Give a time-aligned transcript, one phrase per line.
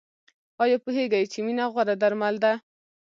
[0.63, 2.53] ایا پوهیږئ چې مینه غوره درمل ده؟